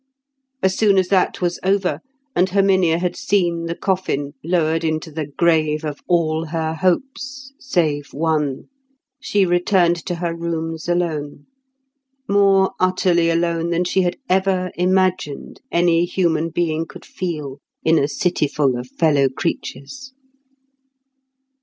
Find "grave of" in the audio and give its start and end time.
5.27-5.99